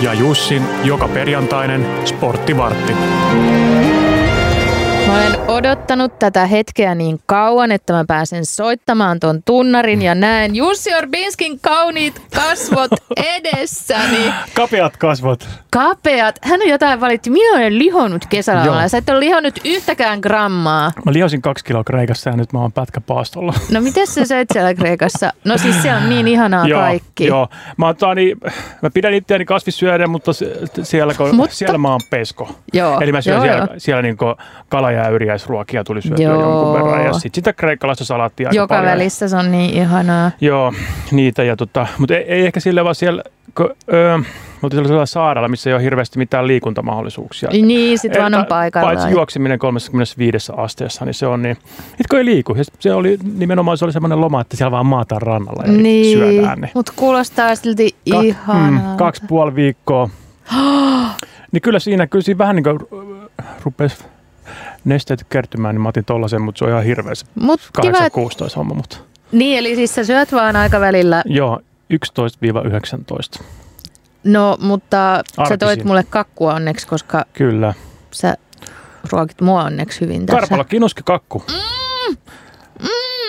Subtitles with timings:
[0.00, 2.92] ja Jussin joka perjantainen sporttivartti.
[5.06, 10.56] Mä olen odottanut tätä hetkeä niin kauan, että mä pääsen soittamaan ton tunnarin ja näen
[10.56, 14.32] Jussi Orbinskin kauniit kasvot edessäni.
[14.54, 15.48] Kapeat kasvot.
[15.70, 16.38] Kapeat.
[16.42, 17.30] Hän on jotain valitti.
[17.30, 18.88] Minä olen lihonnut kesällä.
[18.88, 20.92] Sä et ole lihonnut yhtäkään grammaa.
[21.04, 23.54] Mä lihosin kaksi kiloa Kreikassa ja nyt mä oon pätkäpaastolla.
[23.70, 25.32] No miten sä söit siellä Kreikassa?
[25.44, 27.26] No siis se on niin ihanaa joo, kaikki.
[27.26, 28.36] Joo, mä, niin,
[28.82, 30.32] mä pidän itseäni kasvissyödä, mutta
[30.82, 32.48] siellä, mutta siellä mä oon pesko.
[32.72, 33.74] Joo, Eli mä syön joo, siellä, joo.
[33.78, 34.16] siellä niin
[34.68, 36.40] kala- ja yriäisruokia tuli syötyä Joo.
[36.40, 37.04] jonkun verran.
[37.04, 38.92] Ja sitten sitä kreikkalaista salaattia aika Joka paljon.
[38.92, 40.30] välissä se on niin ihanaa.
[40.40, 40.72] Joo,
[41.12, 41.42] niitä.
[41.42, 43.22] Ja tota, mutta ei, ei, ehkä sille vaan siellä,
[43.56, 44.24] kun, öö, me
[44.66, 47.50] oltiin sellaisella saarella, missä ei ole hirveästi mitään liikuntamahdollisuuksia.
[47.50, 48.96] Niin, sit vaan on Että paikallaan.
[48.96, 51.56] Paitsi juokseminen 35 asteessa, niin se on niin,
[51.98, 52.54] nyt kun ei liiku.
[52.54, 56.18] Ja se oli nimenomaan se oli semmoinen loma, että siellä vaan maataan rannalla ja Niin,
[56.18, 56.60] syödään.
[56.60, 56.70] Niin.
[56.74, 58.70] mutta kuulostaa silti Ka- ihanaa.
[58.92, 60.08] Mm, kaksi puoli viikkoa.
[61.52, 62.78] niin kyllä siinä, kyllä siinä vähän niin kuin
[63.64, 64.04] rupesi
[64.84, 68.12] nesteet kertymään, niin mä otin tollasen, mutta se on ihan hirveä se Mut kiva, et-
[68.12, 68.74] 8-16 homma.
[68.74, 68.96] Mutta.
[69.32, 71.22] niin, eli siis sä syöt vaan aikavälillä.
[71.26, 73.42] Joo, 11-19.
[74.24, 75.58] No, mutta sä Arkisin.
[75.58, 77.74] toit mulle kakkua onneksi, koska Kyllä.
[78.10, 78.34] sä
[79.12, 80.40] ruokit mua onneksi hyvin tässä.
[80.40, 81.42] Karpala, kinuski kakku.
[81.48, 82.16] Mm.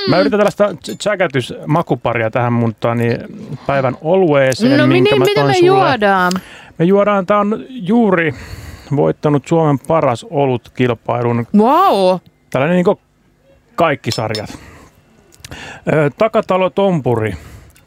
[0.10, 3.18] Mä yritän tällaista tsäkätysmakuparia tähän mun niin
[3.68, 5.68] päivän olueeseen, No minkä niin, mä mitä me sulle.
[5.68, 6.32] juodaan?
[6.78, 8.36] Me juodaan, tää on juuri
[8.96, 11.48] voittanut Suomen paras olutkilpailun.
[11.58, 12.20] Wow.
[12.50, 12.98] Tällainen niin
[13.76, 14.58] kaikki sarjat.
[16.18, 17.34] Takatalo Tompuri,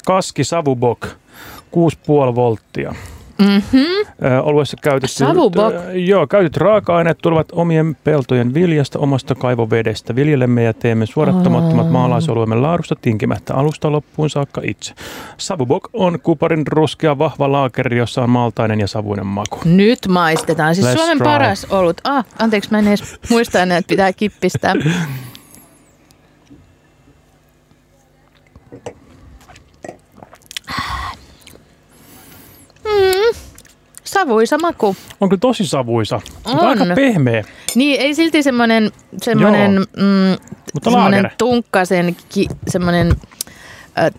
[0.07, 2.95] Kaski Savubok, 6,5 volttia.
[3.39, 4.07] Mm-hmm.
[4.43, 5.75] Oluessa käytetty, Savubok?
[5.95, 10.15] joo, käytetyt raaka-aineet tulevat omien peltojen viljasta, omasta kaivovedestä.
[10.17, 11.93] Viljelemme ja teemme suodattamattomat Aa.
[11.93, 14.95] maalaisoluemme laadusta tinkimättä alusta loppuun saakka itse.
[15.37, 19.61] Savubok on kuparin ruskea vahva laakeri, jossa on maltainen ja savuinen maku.
[19.65, 20.75] Nyt maistetaan.
[20.75, 21.25] Siis Let's Suomen try.
[21.25, 22.01] paras olut.
[22.05, 24.75] Ah, anteeksi, mä en edes muista enää, että pitää kippistää.
[32.85, 33.35] Mm,
[34.05, 34.97] savuisa maku.
[35.21, 36.69] On kyllä tosi savuisa, mutta On.
[36.69, 37.45] aika pehmeä.
[37.75, 38.91] Niin, ei silti semmoinen,
[39.23, 40.37] semmoinen, mm,
[40.75, 42.49] Mutta semmoinen tunkkasen, ki,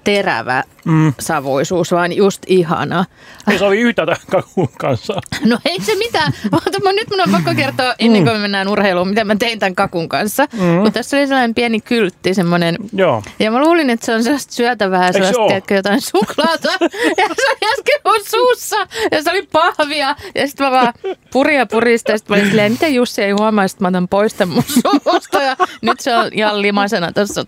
[0.04, 1.14] terävä Mm.
[1.20, 3.06] savuisuus, vaan just ihana.
[3.52, 5.14] Ei sovi yhtä tämän kakun kanssa.
[5.46, 6.34] No ei se mitään.
[6.52, 9.76] Mutta nyt mun on pakko kertoa ennen kuin me mennään urheiluun, mitä mä tein tämän
[9.76, 10.48] kakun kanssa.
[10.54, 10.62] Mm.
[10.64, 13.24] Mutta tässä oli sellainen pieni kyltti, semmoinen Joo.
[13.40, 16.70] ja mä luulin, että se on sellaista syötävää, se sellaista, tiedätkö, jotain suklaata.
[17.18, 18.76] Ja se oli äsken mun suussa,
[19.12, 20.16] ja se oli pahvia.
[20.36, 20.94] Ja sitten mä vaan
[21.34, 24.08] purin ja puristin, ja sitten mä olin silleen, mitä Jussi ei huomaa, että mä otan
[24.08, 24.64] pois tämän mun
[25.04, 25.42] suusta.
[25.42, 27.46] Ja nyt se on ihan limaisena tuossa.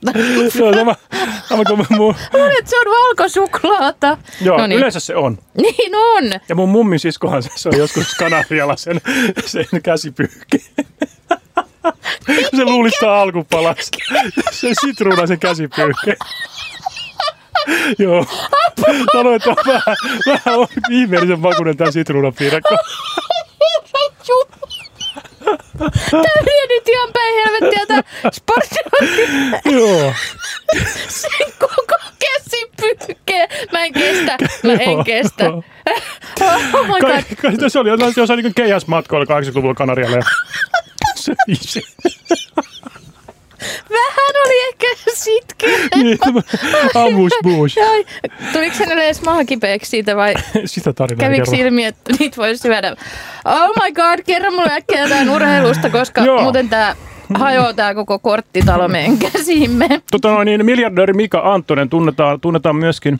[0.60, 0.96] Joo, sama,
[1.50, 2.16] sama kuin mun,
[2.60, 4.18] Että se on valkosuklaata.
[4.42, 4.78] joo no niin.
[4.78, 5.38] yleensä se on.
[5.62, 6.24] Niin on.
[6.50, 9.02] Ja mun mummin siskohan se, se on joskus Kanarialla sen,
[9.46, 10.66] sen käsipyyhki.
[12.56, 13.92] Se luulistaa alkupalas.
[14.52, 16.14] Se sitruunaisen käsipyyhki.
[18.00, 18.26] Joo.
[19.12, 19.98] Sanoin, että on vähän,
[20.28, 22.78] vähän on ihmeellisen makuinen tää sitruunapiirakka.
[26.12, 28.02] Tämä vie nyt ihan päin helvettiä tämä
[28.38, 28.76] sportti.
[29.66, 30.14] Joo.
[31.08, 31.98] Sen koko
[34.38, 34.68] kestä.
[34.68, 35.44] Mä en kestä.
[36.74, 37.02] Oh my god.
[37.02, 37.22] Kai,
[37.58, 40.18] kai, se oli jotain, jossain niin keihäsmatkoilla 80-luvulla Kanarialla.
[40.18, 40.24] ja
[41.16, 41.82] Se se.
[43.90, 45.78] Vähän oli ehkä sitkeä.
[45.96, 46.18] Niin,
[46.96, 47.34] Amus.
[47.92, 48.06] Ai,
[48.54, 50.34] tuliko hänelle edes maha kipeäksi siitä vai
[50.66, 52.96] Sitä tarinaa kävikö ilmi, että niitä voi syödä?
[53.46, 56.42] Oh my god, kerro mulle äkkiä jotain urheilusta, koska Joo.
[56.42, 56.96] muuten tää
[57.34, 60.02] hajoaa tää koko korttitalo meidän käsimme.
[60.12, 63.20] Tota noin, niin miljardööri Mika Anttonen tunnetaan, tunnetaan myöskin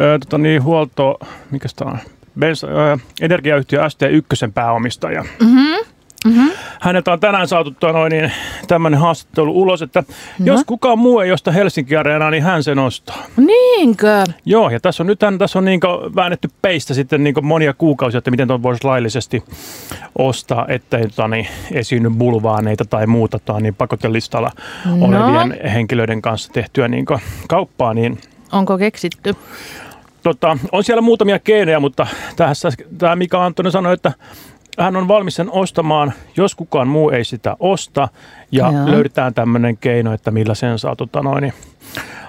[0.00, 1.18] ö, tota niin, huolto,
[1.50, 1.98] mikä tämä on,
[2.38, 5.22] Bensa, ö, energiayhtiö ST1 pääomistaja.
[5.22, 5.88] Mm-hmm.
[6.24, 6.50] Mm-hmm.
[6.80, 8.32] Häneltä on tänään saatu tota noin, niin,
[8.68, 10.04] tämmöinen haastattelu ulos, että
[10.38, 10.46] no.
[10.46, 13.16] jos kukaan muu ei osta Helsinki Areenaa, niin hän sen ostaa.
[13.36, 14.24] Niinkö?
[14.44, 15.80] Joo, ja tässä on nyt tässä on niin
[16.16, 19.44] väännetty peistä sitten niin monia kuukausia, että miten tuon voisi laillisesti
[20.18, 24.50] ostaa, ettei tota, niin, esiinny bulvaaneita tai muuta tota, niin pakotelistalla
[24.84, 25.06] No.
[25.06, 27.04] olevien henkilöiden kanssa tehtyä niin
[27.48, 28.18] kauppaa, niin
[28.52, 29.36] Onko keksitty?
[30.22, 32.06] tota, on siellä muutamia keinoja, mutta
[32.36, 34.12] tässä tämä Mika Anttonen sanoi, että
[34.78, 38.08] hän on valmis sen ostamaan, jos kukaan muu ei sitä osta,
[38.52, 38.90] ja Joo.
[38.90, 41.52] löydetään tämmöinen keino, että millä sen saa tota noin, niin,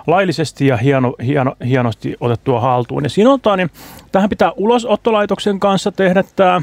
[0.08, 3.04] laillisesti ja hieno, hieno, hienosti otettua haltuun.
[3.04, 3.70] Ja siinä on, tota, niin,
[4.12, 6.62] tähän pitää ulosottolaitoksen kanssa tehdä tämä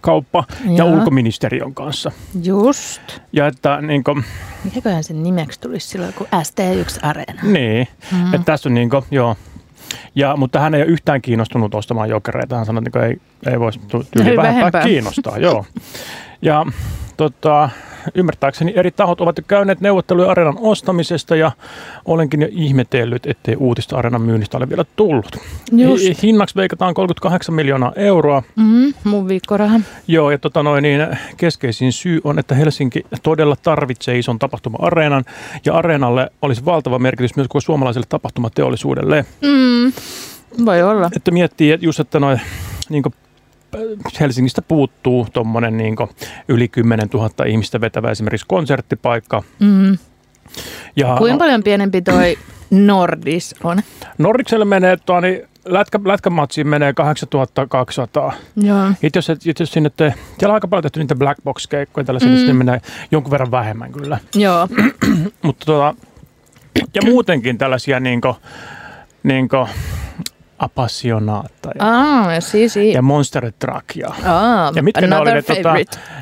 [0.00, 0.88] kauppa ja Joo.
[0.88, 2.12] ulkoministeriön kanssa.
[2.44, 3.02] Just.
[3.32, 4.24] Ja että niin kuin,
[4.64, 7.42] Mikäköhän sen nimeksi tulisi silloin, kun ST1 Areena?
[7.42, 8.34] Niin, mm-hmm.
[8.34, 9.36] että tässä on niin kuin, joo.
[10.14, 12.56] Ja, mutta hän ei ole yhtään kiinnostunut ostamaan jokereita.
[12.56, 13.20] Hän sanoi, että ei,
[13.52, 14.84] ei voisi tyyli vähempää Vähempää.
[14.84, 15.38] kiinnostaa.
[15.38, 15.64] Joo.
[16.42, 16.66] Ja
[17.16, 17.70] tota,
[18.14, 21.52] ymmärtääkseni eri tahot ovat jo käyneet neuvotteluja areenan ostamisesta ja
[22.04, 25.36] olenkin jo ihmetellyt, ettei uutista areenan myynnistä ole vielä tullut.
[25.72, 26.04] Just.
[26.04, 28.42] Hi- Hinnaksi veikataan 38 miljoonaa euroa.
[28.56, 29.80] Mm, mun viikkoraha.
[30.08, 31.06] Joo, ja tota noin, niin
[31.36, 35.24] keskeisin syy on, että Helsinki todella tarvitsee ison tapahtuma-areenan,
[35.64, 39.24] ja areenalle olisi valtava merkitys myös koko suomalaiselle tapahtumateollisuudelle.
[39.42, 39.92] Mm,
[40.66, 41.10] voi olla.
[41.16, 42.40] Että miettii että just, että noin
[42.88, 43.02] niin
[44.20, 45.96] Helsingistä puuttuu tuommoinen niin
[46.48, 49.42] yli 10 000 ihmistä vetävä esimerkiksi konserttipaikka.
[49.60, 49.98] Mm.
[50.96, 52.38] Ja Kuinka paljon pienempi toi
[52.70, 53.78] Nordis on?
[54.18, 58.32] Nordikselle menee, tuo, niin lätkä, lätkämatsiin menee 8200.
[58.56, 58.90] Joo.
[59.02, 62.28] Itse jos, itse jos sinne te, siellä on aika paljon tehty niitä black box-keikkoja, tällaisia,
[62.28, 62.34] mm.
[62.34, 62.80] niin sinne menee
[63.10, 64.18] jonkun verran vähemmän kyllä.
[64.34, 64.68] Joo.
[65.42, 65.94] Mutta tota,
[66.94, 68.36] ja muutenkin tällaisia niinku,
[69.22, 69.68] niinku
[70.58, 75.42] Appassionata ja, Ah, siis i- ja Monster Truck ja, Ah, ja mitkä ne oli ne,
[75.42, 75.74] tota,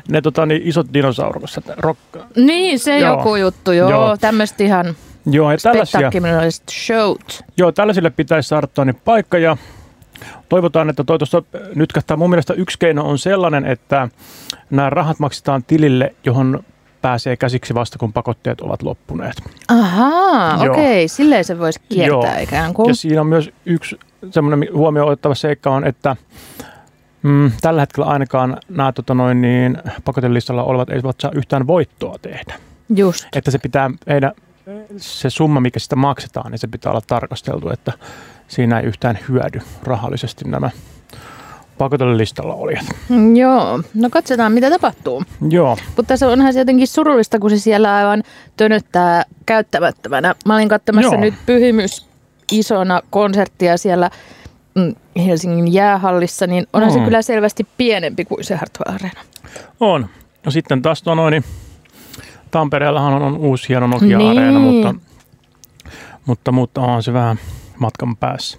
[0.09, 1.65] ne tota, niin isot dinosaurukset.
[1.77, 1.99] Rock,
[2.35, 3.17] Niin, se Joo.
[3.17, 3.89] joku juttu, joo.
[3.89, 4.17] Joo.
[4.17, 4.95] Tämmöistä ihan
[5.25, 6.11] joo, ja tällaisia,
[6.71, 7.43] showt.
[7.57, 9.57] joo, tällaisille pitäisi saada tuonne paikka ja
[10.49, 11.43] toivotaan, että toi tuosta
[11.75, 12.17] nytkähtää.
[12.17, 14.07] Mun mielestä yksi keino on sellainen, että
[14.69, 16.63] nämä rahat maksetaan tilille, johon
[17.01, 19.35] pääsee käsiksi vasta, kun pakotteet ovat loppuneet.
[19.67, 22.43] Ahaa, okei, silleen se voisi kiertää Joo.
[22.43, 22.87] ikään kuin.
[22.89, 23.99] Ja siinä on myös yksi
[24.31, 26.15] semmoinen huomioon otettava seikka on, että
[27.23, 32.55] mm, tällä hetkellä ainakaan nämä tota noin, niin, pakotelistalla olevat eivät saa yhtään voittoa tehdä.
[32.95, 33.27] Just.
[33.35, 34.31] Että se pitää heidän,
[34.97, 37.93] se summa, mikä sitä maksetaan, niin se pitää olla tarkasteltu, että
[38.47, 40.69] siinä ei yhtään hyödy rahallisesti nämä
[41.77, 42.85] pakotelistalla olijat.
[43.09, 45.23] Mm, Joo, no katsotaan mitä tapahtuu.
[45.49, 48.23] Joo, Mutta se onhan se jotenkin surullista, kun se siellä aivan
[48.57, 50.35] tönöttää käyttämättömänä.
[50.45, 51.21] Mä olin katsomassa Joo.
[51.21, 52.06] nyt pyhimys
[52.51, 54.09] isona konserttia siellä
[54.75, 54.95] mm,
[55.25, 57.05] Helsingin jäähallissa, niin onhan se Mm.
[57.05, 59.21] kyllä selvästi pienempi kuin se Hartwell Arena.
[59.79, 60.09] on.
[60.45, 61.43] No sitten taas tuo noin, niin
[62.51, 64.61] Tampereellahan on, on uusi hieno Nokia-areena, Niin.
[64.61, 64.95] mutta,
[66.25, 67.39] mutta, mutta on se vähän
[67.79, 68.57] matkan päässä.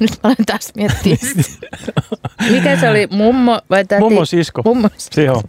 [0.00, 1.16] Nyt mä olen taas miettiä.
[2.50, 4.00] Mikä se oli, mummo vai täti?
[4.00, 4.62] Mummo sisko.
[4.64, 4.88] Mummo.
[4.96, 5.42] Se on.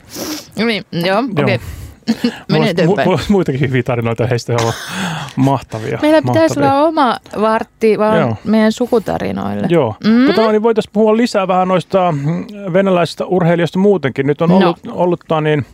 [0.55, 1.59] Niin, joo, okei.
[2.85, 4.73] Mulla mulla muitakin hyviä tarinoita, heistä on
[5.35, 5.99] mahtavia.
[6.01, 6.73] Meillä pitäisi mahtavia.
[6.79, 8.35] olla oma vartti vaan Joo.
[8.43, 9.67] meidän sukutarinoille.
[9.69, 9.95] Joo.
[10.03, 10.25] Mm.
[10.25, 14.27] Tota, niin voitaisiin puhua lisää vähän noista mm, venäläisistä urheilijoista muutenkin.
[14.27, 14.57] Nyt on No.
[14.57, 15.65] ollut, ollut tää niin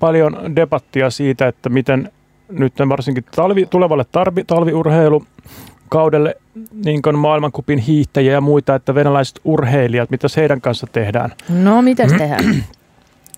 [0.00, 2.12] paljon debattia siitä, että miten
[2.48, 6.36] nyt varsinkin talvi, tulevalle tarvi, talviurheilukaudelle
[6.84, 11.32] niin kuin maailmankupin hiihtäjiä ja muita, että venäläiset urheilijat, mitä heidän kanssa tehdään.
[11.48, 12.18] No, mitäs Mm.
[12.18, 12.64] tehdään?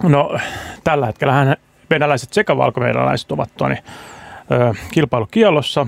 [0.03, 0.39] No
[0.85, 1.57] tällä hetkellä
[1.91, 3.77] venäläiset sekä valko-venäläiset ovat tuoni,
[4.53, 5.87] ö, kilpailukielossa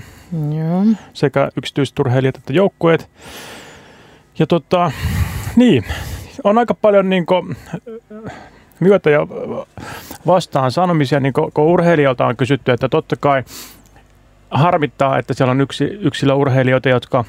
[0.57, 0.83] Joo.
[1.13, 3.09] sekä yksityiset urheilijat että joukkueet.
[4.39, 4.91] Ja tota,
[5.55, 5.85] niin,
[6.43, 7.57] on aika paljon niin kuin,
[8.79, 9.27] myötä ja
[10.27, 13.43] vastaan sanomisia, niin kun urheilijoilta on kysytty, että totta kai
[14.51, 17.25] harmittaa, että siellä on yksi, yksilö urheilijoita, jotka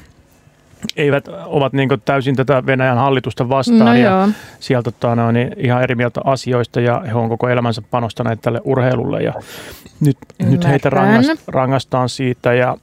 [0.97, 4.29] eivät ovat niin täysin tätä Venäjän hallitusta vastaan No ja joo.
[4.59, 8.41] sieltä tota, ne on niin ihan eri mieltä asioista ja he on koko elämänsä panostaneet
[8.41, 9.33] tälle urheilulle ja
[9.99, 12.77] nyt, nyt heitä rangast, rangaistaan siitä ja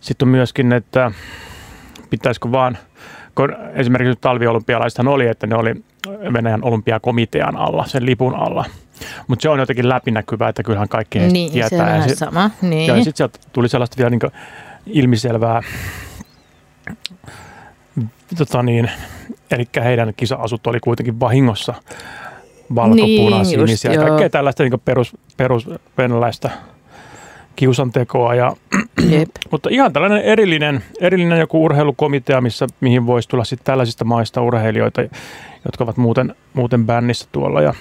[0.00, 1.12] sitten on myöskin, että
[2.10, 2.78] pitäisikö vaan,
[3.34, 5.74] kun esimerkiksi nyt talviolympialaisethan oli, että ne oli
[6.32, 8.64] Venäjän olympiakomitean alla, sen lipun alla.
[9.26, 11.96] Mutta se on jotenkin läpinäkyvää, että kyllähän kaikki Niin, se on tietää.
[11.96, 12.50] Ja sit- sama.
[12.62, 12.86] Niin.
[12.86, 14.20] ja sitten sieltä tuli sellaista vielä niin
[14.86, 15.62] ilmiselvää,
[18.36, 18.90] tota niin,
[19.50, 21.74] eli heidän kisa-asut oli kuitenkin vahingossa
[22.74, 26.50] valkopunaisia, Niin, just, kaikkea tällaista niin perus, perus venäläistä
[27.56, 28.34] kiusantekoa.
[28.34, 28.52] Ja,
[29.10, 29.28] Jep.
[29.50, 35.02] mutta ihan tällainen erillinen, erillinen joku urheilukomitea, missä, mihin voisi tulla sitten tällaisista maista urheilijoita,
[35.64, 37.62] jotka ovat muuten, muuten bännissä tuolla.
[37.62, 37.74] Ja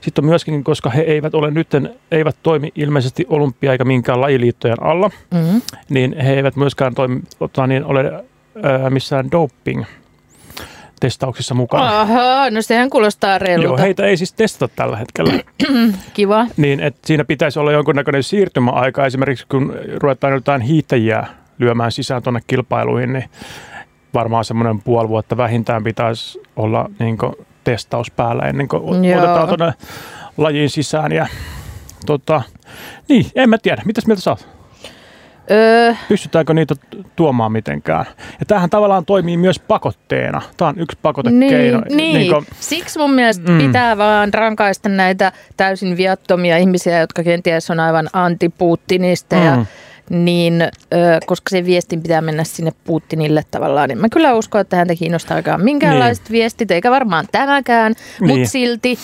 [0.00, 4.82] sitten on myöskin, koska he eivät ole nytten, eivät toimi ilmeisesti olympia eikä minkään lajiliittojen
[4.82, 5.62] alla, Mm.
[5.88, 8.24] niin he eivät myöskään toimi, tota, niin ole
[8.62, 9.84] ää, missään doping
[11.00, 12.00] testauksissa mukana.
[12.00, 13.82] Aha, no sehän kuulostaa Joo, reilulta.
[13.82, 15.32] heitä ei siis testata tällä hetkellä.
[16.14, 16.46] Kiva.
[16.56, 19.06] niin, että siinä pitäisi olla jonkunnäköinen siirtymäaika.
[19.06, 21.26] Esimerkiksi kun ruvetaan jotain hiihtäjiä
[21.58, 23.24] lyömään sisään tuonne kilpailuihin, niin
[24.14, 27.18] varmaan semmoinen puoli vuotta vähintään pitäisi olla niin
[27.64, 29.18] testaus päällä ennen kuin Joo.
[29.18, 29.74] otetaan tuonne
[30.36, 31.12] lajiin sisään.
[31.12, 31.26] Ja,
[32.06, 32.42] tota,
[33.08, 33.82] niin, en mä tiedä.
[33.84, 34.48] Mitäs mieltä sä oot?
[35.50, 36.74] Öö, Pystytäänkö niitä
[37.16, 38.06] tuomaan mitenkään?
[38.40, 40.42] Ja tämähän tavallaan toimii myös pakotteena.
[40.56, 41.82] Tämä on yksi pakotekeino.
[41.90, 42.32] niin, niin.
[42.32, 43.58] kuin- Siksi mun mielestä Mm.
[43.58, 49.66] pitää vaan rankaista näitä täysin viattomia ihmisiä, jotka kenties on aivan antipuuttinista ja, Mm.
[50.24, 50.68] niin ö,
[51.26, 55.58] koska se viestin pitää mennä sinne Putinille tavallaan, niin mä kyllä uskon, että häntä kiinnostaa
[55.58, 56.32] minkäänlaiset niin.
[56.32, 58.28] viestit, eikä varmaan tämäkään, niin.
[58.30, 58.98] mutta silti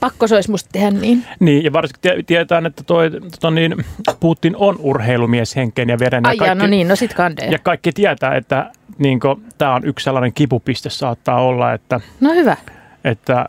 [0.00, 1.24] pakko se olisi musta tehdä niin.
[1.40, 3.84] Niin, ja varsinkin tiedetään, että toi, tota niin,
[4.20, 6.26] Putin on urheilumies henkeen ja veren.
[6.26, 7.52] Ai ja kaikki, no niin, no sit kandeja.
[7.52, 9.20] Ja kaikki tietää, että niin
[9.58, 12.00] tämä on yksi sellainen kipupiste saattaa olla, että...
[12.20, 12.56] No hyvä.
[13.04, 13.48] Että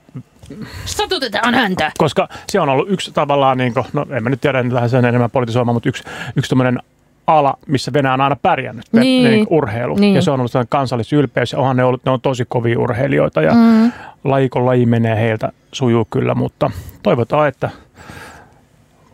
[0.85, 1.91] Satutetaan häntä.
[1.97, 5.05] Koska se on ollut yksi tavallaan, niin kuin, no en mä nyt tiedä, että sen
[5.05, 6.03] enemmän politisoimaan, mutta yksi,
[6.35, 6.79] yksi tämmöinen
[7.27, 9.23] ala, missä Venäjä on aina pärjännyt, niin.
[9.23, 9.95] niin urheilu.
[9.95, 10.15] Niin.
[10.15, 13.41] Ja se on ollut sellainen kansallisylpeys, ja onhan ne, ollut, ne on tosi kovia urheilijoita,
[13.41, 13.91] ja mm.
[14.23, 16.71] lajikon laji menee heiltä, sujuu kyllä, mutta
[17.03, 17.69] toivotaan, että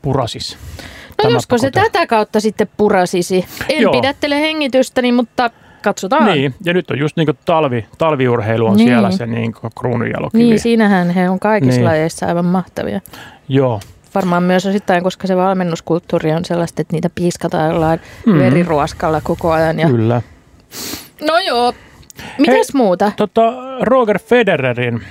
[0.01, 0.57] purasis.
[1.23, 3.45] No josko se tätä kautta sitten purasisi.
[3.69, 3.91] En Joo.
[3.91, 5.49] pidättele hengitystäni, mutta
[5.81, 6.25] katsotaan.
[6.25, 8.87] Niin, ja nyt on just niin kuin talvi, talviurheilu on niin.
[8.87, 10.43] siellä se niin kruununjalokivi.
[10.43, 11.85] Niin, siinähän he on kaikissa niin.
[11.85, 13.01] lajeissa aivan mahtavia.
[13.49, 13.79] Joo.
[14.15, 18.39] Varmaan myös osittain, koska se valmennuskulttuuri on sellaista, että niitä piiskataan jollain mm.
[18.39, 19.79] veriruoskalla koko ajan.
[19.79, 19.87] Ja...
[19.87, 20.21] Kyllä.
[21.21, 21.73] No joo,
[22.37, 23.11] Mitäs Hei, muuta?
[23.17, 25.01] Tota, Roger Federerin.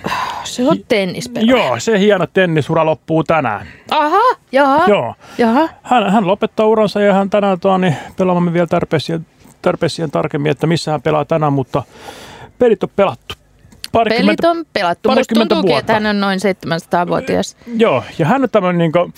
[0.56, 1.66] Se on tennispelaaja.
[1.66, 3.66] Joo, se hieno tennisura loppuu tänään.
[3.90, 4.84] Aha, jaha.
[4.88, 5.14] Joo.
[5.38, 5.68] Jaha.
[5.82, 9.26] Hän, hän lopettaa uransa ja hän tänään tuo, niin pelaamme vielä tarpeeseen
[9.62, 11.82] tarpeeseen tarkemmin, että missä hän pelaa tänään, mutta
[12.58, 13.34] pelit on pelattu.
[13.92, 15.10] Pelit on pelattu.
[15.10, 15.80] Musta tuntuukin, vuotta.
[15.80, 17.56] että hän on noin 700-vuotias.
[17.76, 19.14] Joo, ja hän on tämmöinen niin kuin,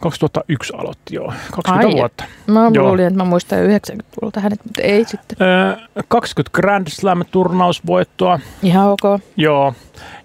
[0.00, 2.24] 2001 aloitti jo, 20 Ai, vuotta.
[2.46, 2.86] Mä Joo.
[2.86, 5.46] luulin, että mä muistan 90-luvulta hänet, mutta ei sitten.
[5.46, 5.76] Öö,
[6.08, 8.40] 20 Grand Slam-turnausvoittoa.
[8.62, 9.20] Ihan ok.
[9.36, 9.74] Joo,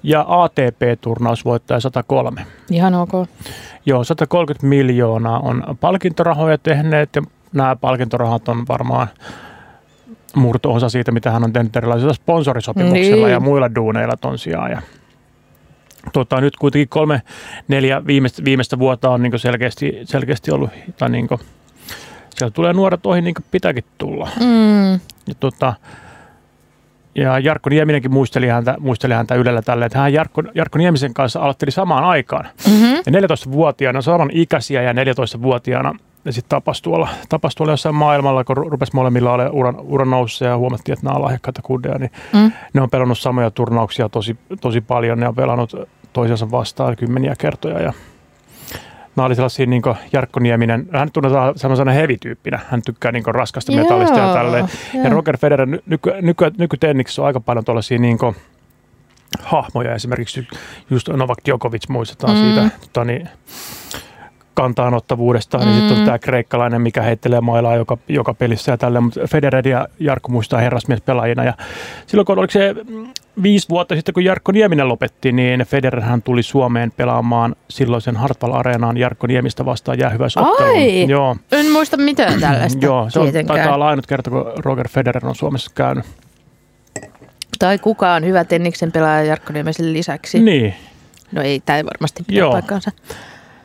[0.04, 2.46] ja ATP-turnausvoittaja 103.
[2.72, 3.12] Ihan ok.
[3.86, 7.22] Joo, 130 miljoonaa on palkintorahoja tehneet ja
[7.54, 9.08] nämä palkintorahat on varmaan
[10.36, 13.34] murto-osa siitä, mitä hän on tehnyt erilaisilla sponsorisopimuksilla niin.
[13.34, 14.72] ja muilla duuneilla ton sijaan.
[14.72, 14.82] Ja,
[16.14, 17.22] tota, nyt kuitenkin kolme,
[17.68, 21.42] neljä viimeistä, viimeistä vuotta on niin selkeästi, selkeästi ollut, tai niin kuin,
[22.36, 24.30] sieltä tulee nuoret ohi niin kuin pitääkin tulla.
[24.40, 24.94] Mm.
[25.28, 25.74] Ja, tota,
[27.16, 31.40] ja Jarkko Nieminenkin muisteli häntä, muisteli häntä Ylellä tälle, että hän Jarkko, Jarkko Niemisen kanssa
[31.40, 32.48] aloitteli samaan aikaan.
[32.68, 32.96] Mm-hmm.
[32.96, 35.94] Ja 14-vuotiaana, saman ikäisiä ja 14-vuotiaana
[36.26, 40.46] ja sitten tapas tuolla, tapas tuolla jossain maailmalla, kun rupesi molemmilla olemaan uran, uran noussa
[40.46, 42.52] ja huomattiin, että nämä on lahjakkaita kundeja, niin mm.
[42.74, 45.20] ne on pelannut samoja turnauksia tosi, tosi paljon.
[45.20, 45.76] Ne on pelannut
[46.14, 47.94] toisiansa vastaan kymmeniä kertoja ja
[49.16, 49.82] Nämä oli sellaisia niin
[50.14, 52.60] Jarkko Nieminen, hän tunnetaan sellaisena heavy-tyyppinä.
[52.70, 54.66] Hän tykkää niin raskasta metallista ja tälleen.
[55.04, 58.18] Ja Roger Federer nyky, nyky, nykytenniksessä on aika paljon tuollaisia niin
[59.44, 59.96] hahmoja.
[59.96, 60.48] Esimerkiksi
[60.90, 62.44] just Novak Djokovic muistetaan mm.
[62.44, 62.70] siitä.
[62.82, 63.30] Tota, niin,
[64.62, 65.66] kantaanottavuudesta, mm.
[65.66, 69.68] niin sitten on tämä kreikkalainen, mikä heittelee mailaa joka, joka pelissä ja tälle, mutta Federer
[69.68, 71.44] ja Jarkko muistaa herrasmies pelaajina.
[71.44, 71.54] Ja
[72.08, 72.76] silloin kun oliko se
[73.44, 78.54] viisi vuotta sitten, kun Jarkko Nieminen lopetti, niin Federer hän tuli Suomeen pelaamaan silloisen Hartwall
[78.54, 80.72] Areenaan Jarkko Niemistä vastaan jäähyväisottelun.
[80.72, 81.36] Ai, Joo.
[81.52, 85.36] en muista mitään tällaista Joo, se on, taitaa olla ainut kerta, kun Roger Federer on
[85.36, 86.06] Suomessa käynyt.
[87.60, 90.40] Tai kukaan hyvä tenniksen pelaaja Jarkko Niemisen lisäksi.
[90.40, 90.74] Niin.
[91.32, 92.52] No ei, tämä ei varmasti pidä Joo.
[92.52, 92.92] paikkaansa.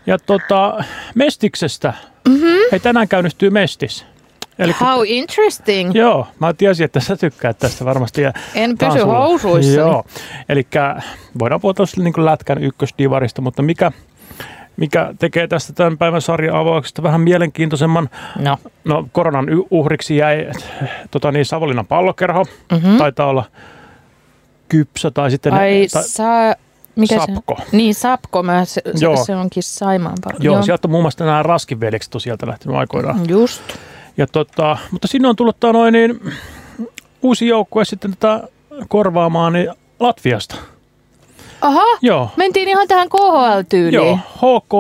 [0.07, 0.85] Ja tota,
[1.15, 1.95] Mestiksestä.
[2.29, 2.59] Mm-hmm.
[2.73, 4.07] Hei, tänään käynnistyy Mestis.
[4.59, 5.95] Elikkä, How interesting.
[5.95, 8.23] Joo, mä tiesin, että sä tykkäät tästä varmasti.
[8.23, 9.81] Ja en pysy housuissa.
[9.81, 10.05] Joo,
[10.49, 10.67] eli
[11.39, 13.93] voidaan puhua tuossa niin lätkän ykkösdivarista, mutta mikä,
[14.77, 18.09] mikä tekee tästä tämän päivän sarjan avauksesta vähän mielenkiintoisemman.
[18.39, 18.59] No.
[18.85, 20.51] no koronan uhriksi jäi
[21.11, 22.45] tota niin, Savonlinnan pallokerho.
[22.73, 22.99] Mm-hmm.
[22.99, 23.45] Taitaa olla
[24.69, 25.53] kypsä tai sitten...
[25.53, 26.55] Ai, tai, saa
[26.97, 27.57] mikä Sapko.
[27.59, 29.25] Se Niin, Sapko, mä, se, Joo.
[29.25, 30.43] se onkin Saimaan paljon.
[30.43, 33.29] Joo, Joo, sieltä on muun muassa nämä raskiveljekset on sieltä lähtenyt aikoinaan.
[33.29, 33.63] Just.
[34.17, 36.21] Ja tota, mutta sinne on tullut noin, niin,
[37.23, 38.49] uusi joukkue sitten tätä
[38.89, 40.57] korvaamaan niin Latviasta.
[41.61, 42.31] Aha, Joo.
[42.37, 43.95] mentiin ihan tähän KHL-tyyliin.
[43.95, 44.73] Joo, HK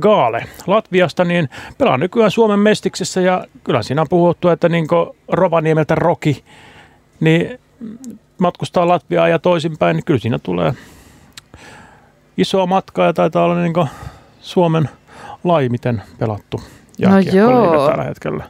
[0.00, 1.48] Gaale Latviasta, niin
[1.78, 4.86] pelaa nykyään Suomen mestiksessä ja kyllä siinä on puhuttu, että niin
[5.28, 6.44] Rovaniemeltä Roki,
[7.20, 7.58] niin
[8.38, 10.74] matkustaa Latviaa ja toisinpäin, niin kyllä siinä tulee
[12.36, 13.72] isoa matkaa ja taitaa olla niin
[14.40, 14.88] Suomen
[15.44, 16.60] laimiten pelattu
[17.06, 17.88] no joo.
[17.88, 18.44] tällä hetkellä.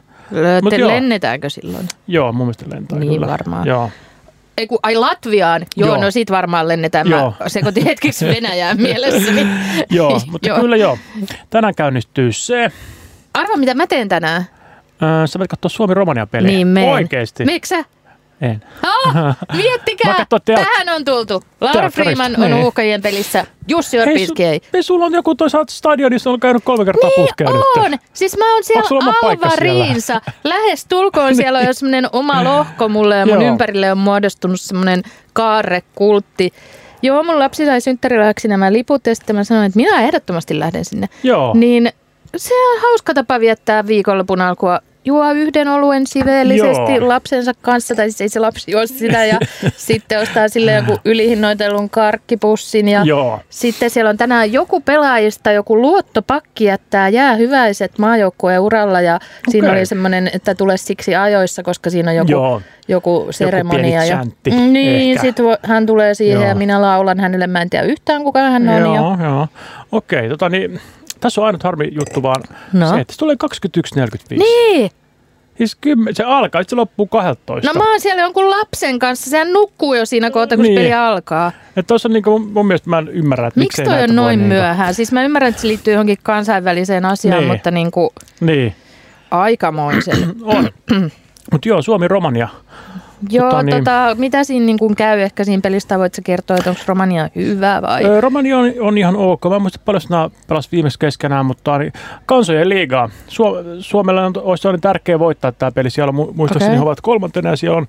[0.63, 1.87] Mut lennetäänkö silloin?
[2.07, 3.27] Joo, mun mielestä lentää Niin kyllä.
[3.27, 3.67] varmaan.
[3.67, 3.89] Joo.
[4.57, 5.65] Ei kun, ai Latviaan?
[5.75, 6.01] Joo, joo.
[6.01, 7.07] no sit varmaan lennetään.
[7.09, 7.33] Joo.
[7.39, 9.47] Mä sekoitin hetkeksi Venäjään mielessäni.
[9.89, 10.59] joo, mutta joo.
[10.59, 10.97] kyllä joo.
[11.49, 12.71] Tänään käynnistyy se.
[13.33, 14.45] Arva mitä mä teen tänään?
[15.03, 16.47] Öö, sä voit katsoa Suomi-Romania-peliä.
[16.51, 16.89] Niin meen.
[16.89, 17.45] Oikeesti.
[17.45, 17.75] Miksi
[18.41, 18.63] en.
[18.83, 19.13] Oh,
[19.53, 21.43] miettikää, tähän on tultu.
[21.61, 22.65] Laura Freeman on niin.
[22.65, 24.61] uhkajien pelissä, Jussi Orpiski ei.
[24.73, 27.91] Hei, sulla on joku toisaalta stadionissa on käynyt kolme kertaa niin putkea on.
[27.91, 28.01] Nyt.
[28.13, 30.21] Siis mä oon siellä Alvariinsa.
[30.43, 35.03] Lähes tulkoon siellä on jo semmoinen oma lohko mulle ja mun ympärille on muodostunut semmoinen
[35.33, 36.53] kaarrekultti.
[37.01, 40.85] Joo, mun lapsi sai synttärilahjaksi nämä liput ja sitten mä sanoin, että minä ehdottomasti lähden
[40.85, 41.07] sinne.
[41.23, 41.53] Joo.
[41.53, 41.91] Niin
[42.37, 47.07] se on hauska tapa viettää viikonlopun alkua juo yhden oluen siveellisesti Joo.
[47.07, 49.39] lapsensa kanssa, tai siis ei se lapsi juo sitä, ja
[49.77, 52.87] sitten ostaa sille joku ylihinnoitellun karkkipussin.
[52.87, 53.39] Ja Joo.
[53.49, 59.79] sitten siellä on tänään joku pelaajista, joku luottopakki jättää jäähyväiset maajoukkueen uralla, ja siinä Okei.
[59.79, 62.61] oli semmoinen, että tule siksi ajoissa, koska siinä on joku, Joo.
[62.87, 63.81] joku seremonia.
[63.81, 66.49] pieni ja, chantti niin, sitten hän tulee siihen Joo.
[66.49, 68.75] ja minä laulan hänelle, mä en tiedä yhtään kuka hän on.
[68.75, 69.47] Ja, Joo, joo.
[69.91, 70.81] Okei, tota niin,
[71.21, 72.89] tässä on ainut harmi juttu vaan No.
[72.89, 74.37] se, että se tulee 21.45.
[74.37, 74.91] niin,
[75.57, 77.73] Siis kymmen, se alkaa, se loppuu 12.
[77.73, 79.29] No mä oon siellä jonkun lapsen kanssa.
[79.29, 80.75] Sehän nukkuu jo siinä kohta, kun Niin.
[80.75, 80.81] niin.
[80.85, 81.51] peli alkaa.
[81.67, 84.39] Että tuossa on niinku, mun, mielestä mä en ymmärrä, että Miksi miksei toi on noin
[84.39, 84.93] niinku- myöhään?
[84.93, 87.51] Siis mä ymmärrän, että se liittyy johonkin kansainväliseen asiaan, Niin.
[87.51, 88.09] mutta niin kuin
[88.39, 88.75] Niin,
[89.31, 90.35] aikamoisen.
[90.43, 90.69] on.
[91.51, 92.47] Mutta joo, Suomi-Romania.
[93.29, 93.77] Joo, Tota niin.
[93.77, 95.99] tota, mitä siinä niin kuin käy ehkä siinä pelistä?
[95.99, 98.05] Voit sä kertoa, että onko Romania hyvä vai?
[98.05, 99.41] Ö, Romania on, on ihan ok.
[99.49, 101.93] Mä en muista paljon nämä pelas viimeksi keskenään, mutta niin,
[102.25, 103.09] kansojen liigaa.
[103.27, 105.89] Suo, Suomella on, olisi toinen tärkeä voittaa tämä peli.
[105.89, 106.77] Siellä on, mu- muistaakseni Okei.
[106.77, 107.87] he ovat kolmantena ja siellä on,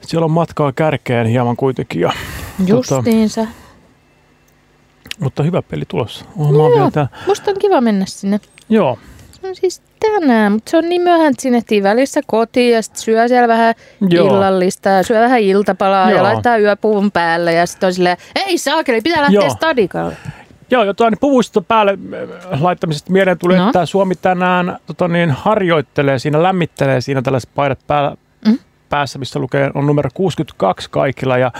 [0.00, 2.00] siellä on matkaa kärkeen hieman kuitenkin.
[2.00, 2.12] Ja,
[2.66, 3.46] Justiinsa.
[5.20, 6.24] mutta hyvä peli tulossa.
[6.38, 7.08] Oh, oon vielä tää.
[7.26, 8.40] Musta on kiva mennä sinne.
[8.68, 8.98] Joo,
[9.48, 13.28] No siis tänään, mutta se on niin myöhään, että sinne välissä kotiin ja sitten syö
[13.28, 13.74] siellä vähän
[14.10, 14.26] Joo.
[14.26, 16.16] illallista ja syö vähän iltapalaa Joo.
[16.16, 19.50] ja laittaa yöpuvun päälle ja sitten on silleen, ei saakeli, pitää lähteä Joo.
[19.50, 20.16] stadikalle.
[20.70, 21.98] Joo, jotain puvuista päälle
[22.52, 23.66] äh, laittamisesta mieleen tuli, no.
[23.66, 28.58] että Suomi tänään tota niin, harjoittelee siinä, lämmittelee siinä tällaiset paidat päällä, Mm.
[28.88, 31.52] päässä, missä lukee on numero 62 kaikilla ja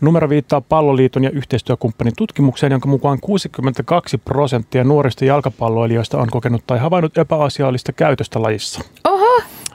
[0.00, 6.78] numero viittaa palloliiton ja yhteistyökumppanin tutkimukseen, jonka mukaan 62 prosenttia nuorista jalkapalloilijoista on kokenut tai
[6.78, 8.80] havainnut epäasiallista käytöstä lajissa.
[9.04, 9.23] Oho,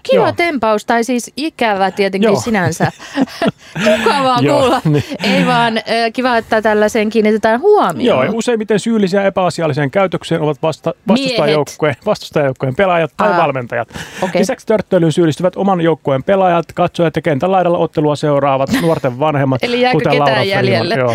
[0.03, 0.31] kiva Joo.
[0.31, 2.39] tempaus, tai siis ikävä tietenkin Joo.
[2.39, 2.91] sinänsä.
[3.97, 4.81] Mukavaa Joo, kuulla.
[5.23, 5.73] Ei vaan
[6.13, 8.05] kiva, että tällaiseen kiinnitetään huomioon.
[8.05, 13.89] Joo, ja useimmiten syyllisiä epäasialliseen käytökseen ovat vasta, vastustajajoukkueen, vastustajajoukkueen pelaajat tai Aa, valmentajat.
[14.21, 14.41] okei.
[14.41, 19.81] Lisäksi törttöilyyn syyllistyvät oman joukkueen pelaajat, katsojat ja kentän laidalla ottelua seuraavat nuorten vanhemmat, Eli
[19.81, 20.95] jääkö kuten ketään jäljelle?
[20.95, 21.13] Joo.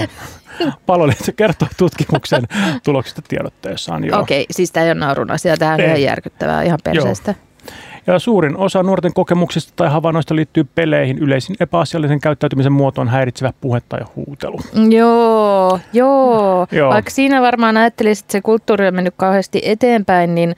[0.87, 2.42] Palloliitto kertoo tutkimuksen
[2.85, 4.04] tuloksista tiedotteessaan.
[4.04, 4.20] Joo.
[4.20, 7.35] Okei, siis tämä ei ole naurun asia, tämä on ihan järkyttävää, ihan perseestä.
[8.06, 11.18] Ja suurin osa nuorten kokemuksista tai havainnoista liittyy peleihin.
[11.18, 14.60] Yleisin epäasiallisen käyttäytymisen muoto on häiritsevä puhe tai huutelu.
[14.90, 16.66] Joo, joo.
[16.72, 16.90] Joo.
[16.90, 20.56] Vaikka siinä varmaan ajattelisit, että se kulttuuri on mennyt kauheasti eteenpäin, niin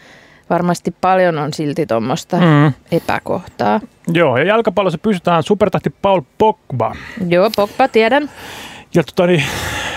[0.50, 2.72] varmasti paljon on silti tuommoista Mm.
[2.92, 3.80] epäkohtaa.
[4.12, 6.94] Joo, ja jalkapallossa pysytään supertahti Paul Pogba.
[7.28, 8.30] Joo, Pogba, tiedän.
[8.94, 9.42] Ja tota, niin,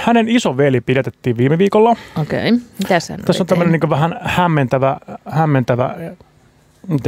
[0.03, 1.95] hänen isoveli pidätettiin viime viikolla.
[2.21, 4.97] Okei, mitä sä Tässä on tämmöinen niin vähän hämmentävä,
[5.29, 5.95] hämmentävä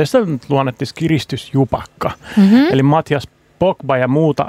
[0.04, 2.12] sitä nyt luonnettiin, kiristysjupakka.
[2.38, 2.66] mm-hmm.
[2.72, 3.28] Eli Matias
[3.60, 4.46] Pogba ja muuta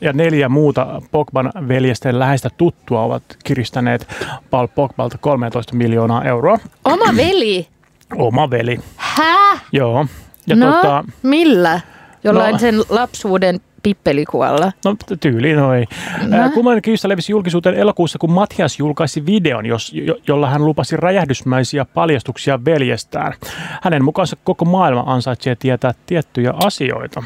[0.00, 4.08] ja neljä muuta Pogban veljesten läheistä tuttua ovat kiristäneet
[4.50, 6.58] Paul Pogbalta 13 miljoonaa euroa.
[6.84, 7.68] Oma veli?
[8.16, 9.62] Oma veli, Häh?
[9.72, 10.06] joo.
[10.46, 11.80] Ja no, tota, millä?
[12.24, 12.58] Jollain No.
[12.58, 14.72] sen lapsuuden pippelikualla.
[14.84, 15.86] no tyyliin noin.
[16.26, 16.36] No.
[16.36, 16.50] No.
[16.50, 21.84] Kummallinen kiista levisi julkisuuteen elokuussa, kun Matias julkaisi videon, jos, jo, jolla hän lupasi räjähdysmäisiä
[21.84, 23.32] paljastuksia veljestään.
[23.82, 27.22] Hänen mukaansa koko maailma ansaitsee tietää tiettyjä asioita.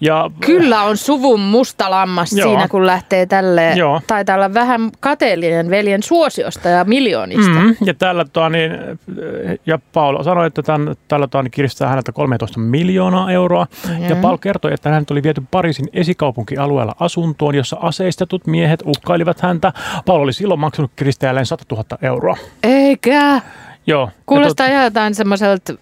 [0.00, 2.48] Ja Kyllä on suvun musta lammas Joo.
[2.48, 3.72] siinä, kun lähtee tälle.
[3.76, 4.00] Joo.
[4.06, 7.50] Taitaa olla vähän kateellinen veljen suosiosta ja miljoonista.
[7.60, 8.72] Mm, ja tällä toa, niin,
[9.66, 13.66] ja Paul sanoi, että tämän, tällä toa, niin kiristää häneltä 13 miljoonaa euroa.
[14.08, 14.20] Ja Mhm.
[14.22, 19.72] Paul kertoi, että hänet oli viety Pariisin esikaupunkialueella asuntoon, jossa aseistetut miehet uhkailivat häntä.
[20.06, 22.36] Paul oli silloin maksanut kiristäjälleen 100 000 euroa.
[22.62, 23.40] Eikä.
[23.86, 24.10] Joo.
[24.26, 25.74] Kuulostaa ja ihan jotain semmoiselta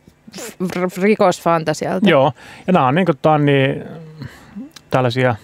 [1.03, 2.11] rikosfantasialta.
[2.11, 2.33] Joo,
[2.67, 3.85] ja nämä on niin, kuin, tää on niin
[4.91, 5.37] tällaisia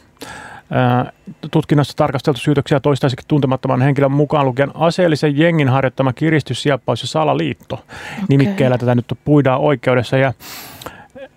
[1.51, 7.75] tutkinnassa tarkasteltu syytöksiä toistaiseksi tuntemattoman henkilön mukaan lukien aseellisen jengin harjoittama kiristys, sieppaus ja salaliitto.
[7.75, 8.25] Okay.
[8.29, 10.33] Nimikkeellä tätä nyt puidaan oikeudessa ja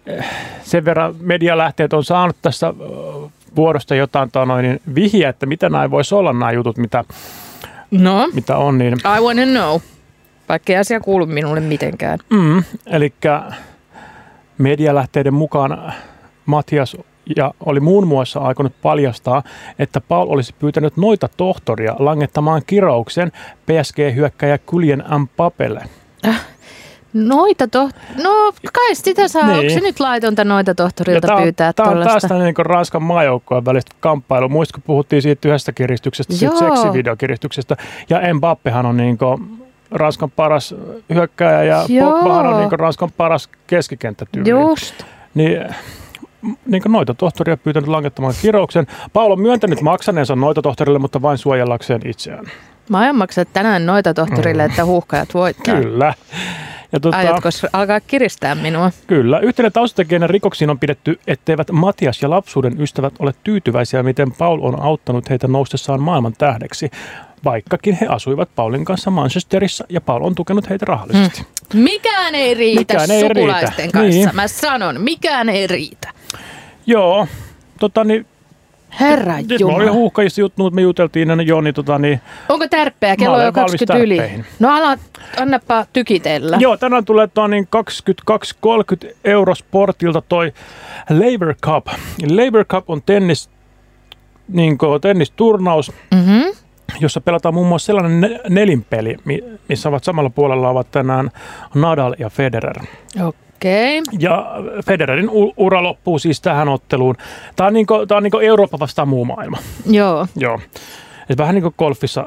[0.06, 0.26] eh,
[0.64, 2.74] sen verran medialähteet on saanut tässä
[3.56, 7.04] vuodosta jotain tota noin, niin vihjeä, että mitä näin voisi olla nämä jutut, mitä,
[7.92, 8.78] No, mitä on.
[8.78, 9.82] Niin, I wanna know.
[10.50, 12.20] Vaikka ei asia kuulu minulle mitenkään.
[12.30, 13.14] mm, eli
[14.58, 15.94] medialähteiden mukaan
[16.46, 16.98] Matias
[17.36, 19.44] ja oli muun muassa aikonut paljastaa,
[19.80, 23.32] että Paul olisi pyytänyt noita tohtoria langettamaan kirouksen
[23.66, 25.84] PSG-hyökkäjä Kuljen Mpapelle.
[27.14, 27.90] Noita to...
[28.24, 29.48] No, kai sitä saa.
[29.48, 29.60] Niin.
[29.60, 33.66] Onko se nyt laitonta noita tohtorilta tää pyytää tää on taas tämmöinen niin Ranskan maajoukkojen
[33.66, 34.50] välistä kamppailu.
[34.50, 36.76] Muistatko, kun puhuttiin siitä yhdestä kiristyksestä, siitä Joo.
[36.76, 37.78] seksivideokiristyksestä.
[38.10, 39.60] Ja Mbappehan on niin kuin
[39.92, 40.76] Ranskan paras
[41.14, 42.06] hyökkääjä ja.
[42.06, 44.50] Pogbahan on niin kuin Ranskan paras keskikenttätyyli.
[44.50, 45.04] Just.
[45.34, 45.76] Niin,
[46.66, 48.88] niin noita tohtoria pyytänyt langettamaan kirouksen.
[49.14, 52.46] Paul on myöntänyt maksaneensa noita tohtorille, mutta vain suojellakseen itseään.
[52.90, 55.76] Mä aion maksaa tänään noita tohtorille, että huuhkajat voittaa.
[55.76, 56.14] Kyllä.
[56.92, 58.92] Ja tota, Aiotko alkaa kiristää minua?
[59.08, 59.40] Kyllä.
[59.40, 64.82] Yhtenä taustatekijänä rikoksiin on pidetty, etteivät Matias ja lapsuuden ystävät ole tyytyväisiä, miten Paul on
[64.82, 66.92] auttanut heitä noustessaan maailman tähdeksi,
[67.44, 71.46] vaikkakin he asuivat Paulin kanssa Manchesterissa ja Paul on tukenut heitä rahallisesti.
[71.74, 73.92] Mikään ei riitä Mikään ei sukulaisten riitä.
[74.00, 74.20] kanssa.
[74.20, 74.30] Niin.
[74.36, 76.10] Mä sanon, mikään ei riitä.
[76.86, 77.28] Joo,
[77.80, 78.26] tota niin,
[79.00, 79.92] Herra nyt mulla oli Jumala.
[79.92, 83.16] huuhkajista juttu, mutta me juteltiin ennen jo, niin tota niin, Onko tärpeä?
[83.16, 84.44] Kello Mä on jo olen valmis 20 yli.
[84.60, 84.98] No ala,
[85.40, 86.58] annapa tykitellä.
[86.60, 87.68] Joo, tänään tulee toi niin
[89.08, 90.54] 22-30 euro sportilta toi
[91.10, 91.88] Labour Cup.
[92.30, 93.50] Labour Cup on tennis,
[94.48, 96.44] niin tennisturnaus, Mm-hmm.
[97.00, 101.32] jossa pelataan muun muassa sellainen ne- nelinpeli, mi- missä ovat samalla puolella ovat tänään
[101.76, 102.76] Nadal ja Federer.
[103.24, 103.45] Okei.
[103.66, 104.20] Okay.
[104.20, 104.46] Ja
[104.86, 107.16] Federerin ura loppuu siis tähän otteluun.
[107.56, 109.58] Tämä on, niinku, tää on niinku Eurooppa vastaan muu maailma.
[109.86, 110.28] Joo.
[110.36, 110.60] Joo.
[111.30, 112.26] Et vähän niin kuin golfissa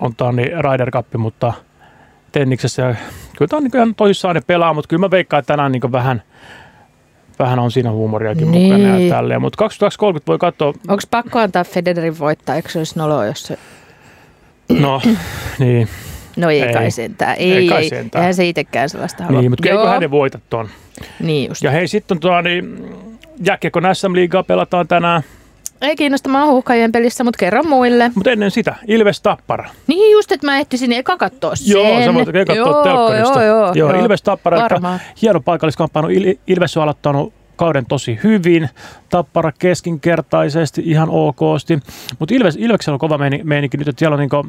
[0.00, 1.52] on tämä niin Ryder Cup, mutta
[2.32, 2.94] tenniksessä ja
[3.36, 5.92] kyllä tämä on niin ihan tosissaan ne pelaa, mutta kyllä mä veikkaan, että tänään niin
[5.92, 6.22] vähän,
[7.38, 8.72] vähän on siinä huumoriakin Niin.
[8.74, 9.40] mukana ja tälleen.
[9.40, 12.56] Mutta 2030 voi katsoa, Onko pakko antaa Federerin voittaa?
[12.56, 13.58] Eikö se olisi noloa, jos se...
[14.68, 15.00] no
[15.58, 15.88] niin,
[16.40, 16.72] No ei, Ei.
[16.72, 17.36] kai sentään.
[17.38, 18.22] Ei, Ei ei, kai sentään.
[18.22, 19.40] Eihän se itsekään sellaista halua.
[19.40, 19.80] niin mutta Joo.
[19.80, 20.68] eikö hänen voita ton.
[21.20, 21.62] Niin just.
[21.64, 22.84] Ja hei, sitten tuo, niin,
[23.46, 25.22] jääkiekko SM-liigaa pelataan tänään,
[25.82, 28.10] Ei kiinnosta maahuhkajien pelissä, mutta kerro muille.
[28.14, 29.70] mutta ennen sitä Ilves Tappara.
[29.86, 31.70] Niin just, että mä ehtisin eka katsoa sen.
[31.72, 33.42] Joo, sä voit katsoa joo, telkkarista.
[33.42, 35.00] Joo, joo, joo, Ilves Tappara, Varmaan.
[35.22, 36.08] hieno paikalliskamppailu.
[36.08, 38.68] Il- Ilves on aloittanut kauden tosi hyvin,
[39.08, 41.78] Tappara keskinkertaisesti, ihan okosti.
[42.18, 44.46] Mutta Ilves, Ilveksellä on kova meini- meininki nyt, että siellä on niinku,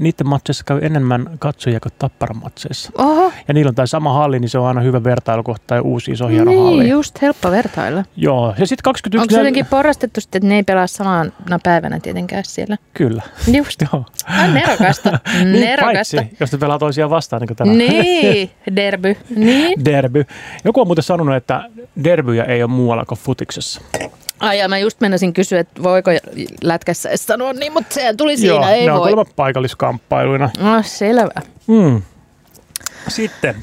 [0.00, 2.92] niiden matseissa käy enemmän katsojia kuin Tapparan matseissa.
[2.98, 6.10] Oho, Ja niillä on tämä sama halli, niin se on aina hyvä vertailukohta ja uusi
[6.10, 6.88] iso hieno niin, halli.
[6.88, 8.04] just helppo vertailla.
[8.16, 9.22] Joo, ja sitten 21...
[9.22, 12.76] Onko se jotenkin porrastettu sitten, että ne ei pelaa samana päivänä tietenkään siellä?
[12.94, 13.22] Kyllä,
[13.56, 13.82] Just.
[13.92, 14.04] joo.
[14.44, 15.10] On nerokasta.
[15.44, 16.16] Niin, Nerokasta.
[16.16, 17.78] paitsi, jos ne pelaa toisiaan vastaan, niin kuin tänään.
[17.78, 19.16] Niin, derby.
[19.36, 19.84] Niin.
[19.84, 20.24] Derby.
[20.64, 21.64] Joku on muuten sanonut, että
[22.04, 23.80] derbyjä ei ole muualla kuin futiksessa.
[24.40, 26.10] Ai ja mä just menisin kysyä, että voiko
[26.62, 28.98] lätkässä edes sanoa niin, mutta se tuli siinä, Joo, ei ne voi.
[29.08, 30.50] kuulemma paikalliskamppailuina.
[30.58, 31.42] No selvä.
[31.66, 32.02] Mm.
[33.08, 33.60] Sitten 21.45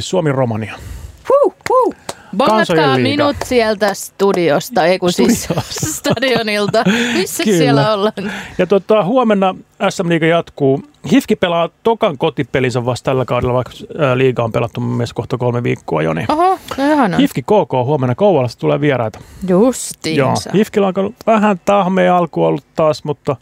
[0.00, 0.74] Suomi-Romania.
[1.28, 1.94] Huh, huh.
[2.36, 6.84] Bongatkaa minut sieltä studiosta, ei kun siis stadionilta.
[7.12, 7.58] Missä Kyllä.
[7.58, 8.32] siellä ollaan?
[8.58, 9.54] Ja tota, huomenna
[9.90, 10.82] SM Liiga jatkuu.
[11.12, 13.72] Hifki pelaa tokan kotipelinsä vasta tällä kaudella, vaikka
[14.14, 16.12] liiga on pelattu mun mielestä kohta kolme viikkoa jo.
[16.14, 16.32] Niin.
[16.32, 17.16] Oho, no ihana.
[17.16, 19.18] Hifki KK huomenna Kouvolasta tulee vieraita.
[19.48, 20.50] Joo, Justiinsa.
[20.54, 23.36] Hifkillä on vähän tahmea alku ollut taas, mutta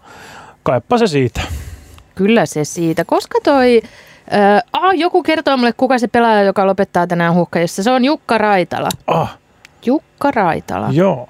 [0.63, 1.41] kaipa se siitä.
[2.15, 3.05] Kyllä se siitä.
[3.05, 3.83] Koska toi...
[4.35, 7.83] Äh, ah, joku kertoo mulle, kuka se pelaaja, joka lopettaa tänään huhkajissa.
[7.83, 8.89] Se on Jukka Raitala.
[9.07, 9.39] Ah,
[9.87, 10.89] Jukka Raitala.
[10.93, 11.29] joo.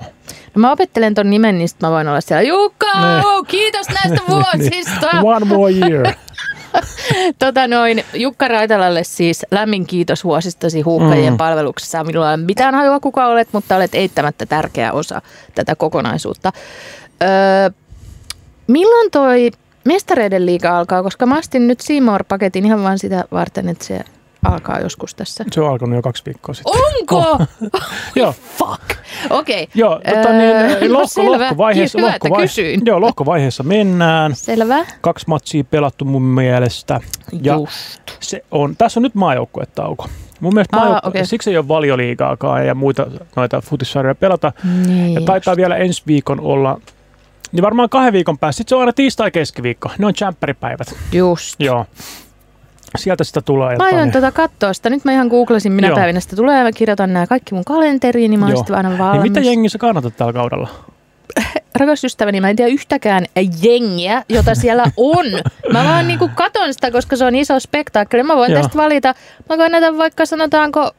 [0.54, 2.42] No mä opettelen ton nimen, niin mä voin olla siellä.
[2.42, 3.22] Jukka, Ne.
[3.26, 5.10] oh, kiitos näistä vuosista.
[5.22, 6.06] One more year.
[7.38, 11.36] tota noin, Jukka Raitalalle siis lämmin kiitos vuosistasi huuhkajien Mm.
[11.36, 12.04] palveluksessa.
[12.04, 15.22] Minulla ei ole mitään hajua kuka olet, mutta olet eittämättä tärkeä osa
[15.54, 16.52] tätä kokonaisuutta.
[17.22, 17.70] Öö,
[18.66, 19.50] milloin toi
[19.84, 21.02] mestareiden liiga alkaa?
[21.02, 24.00] Koska mä astin nyt Seymour-paketin ihan vain sitä varten, että se
[24.44, 25.44] alkaa joskus tässä.
[25.52, 26.72] Se on alkanut jo kaksi viikkoa sitten.
[27.00, 27.44] Onko?
[28.16, 28.34] Joo.
[28.58, 28.97] Fuck.
[29.30, 29.62] Okei.
[29.62, 29.72] Okay.
[29.74, 31.38] Joo, tota niin, lohko, selvä.
[31.38, 32.80] lohkovaiheessa, Hyvä, lohkovai- kysyin.
[32.84, 34.34] joo, lohkovaiheessa mennään.
[34.34, 34.86] Selvä.
[35.00, 37.00] Kaksi matsia pelattu mun mielestä.
[37.42, 38.00] Ja Just.
[38.20, 40.06] se on, tässä on nyt maajoukkuetauko.
[40.40, 41.26] Mun mielestä Aa, maajoukkue, okei.
[41.26, 44.52] siksi ei ole valioliigaakaan ja muita noita futissarjoja pelata.
[44.86, 46.80] Niin, Ja taitaa vielä ensi viikon olla,
[47.52, 48.56] niin varmaan kahden viikon päästä.
[48.56, 49.90] Sitten se on aina tiistai keskiviikko.
[49.98, 50.94] Ne on jämppäripäivät.
[51.12, 51.54] Just.
[51.60, 51.86] Joo.
[52.96, 53.76] Sieltä sitä tulee.
[53.76, 54.90] Mä aion tuota katsoa sitä.
[54.90, 55.96] Nyt mä ihan googlasin, minä Joo.
[55.96, 56.62] päivinä sitä tulee.
[56.62, 58.58] Mä kirjoitan nämä kaikki mun kalenteriin, niin mä oon Joo.
[58.58, 59.22] sitten aina niin valmis.
[59.22, 60.68] mitä jengiä sä kannatat tällä kaudella?
[61.80, 63.24] Rakas ystäväni, mä en tiedä yhtäkään
[63.62, 65.26] jengiä, jota siellä on.
[65.72, 68.22] Mä vaan niinku katon sitä, koska se on iso spektaakkeli.
[68.22, 68.62] Mä voin Joo.
[68.62, 69.14] tästä valita.
[69.48, 70.90] Mä kannatan vaikka sanotaanko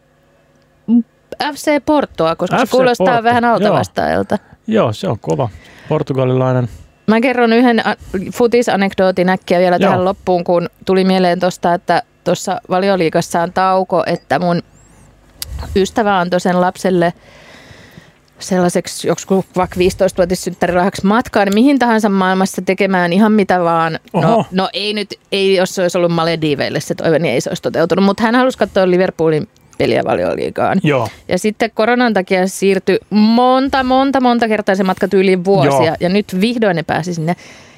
[1.53, 3.53] FC Portoa, koska FC se kuulostaa Porto, vähän joo.
[3.53, 4.37] altavastaajalta.
[4.67, 5.49] Joo, se on kova.
[5.89, 6.69] Portugalilainen.
[7.09, 7.95] Mä kerron yhden a-
[8.33, 9.89] futisanekdootin äkkiä vielä Joo.
[9.89, 14.61] tähän loppuun, kun tuli mieleen tosta, että tuossa valioliikassa on tauko, että mun
[15.75, 17.13] ystävä antoi sen lapselle
[18.39, 23.99] sellaiseksi joku vaikka 15-vuotissynttärilahjaksi matkaan, niin mihin tahansa maailmassa tekemään ihan mitä vaan.
[24.13, 24.27] Oho.
[24.27, 27.49] No, no ei nyt, ei, jos se olisi ollut Malediiveille se toive, niin ei se
[27.49, 29.47] olisi toteutunut, mutta hän halusi katsoa Liverpoolin
[29.79, 30.79] peliä valioliigaan.
[30.83, 31.07] Joo.
[31.27, 35.85] Ja sitten koronan takia siirtyi monta, monta, monta kertaa se matka tyyliin vuosia.
[35.85, 35.95] Joo.
[35.99, 37.35] Ja nyt vihdoin ne pääsi sinne.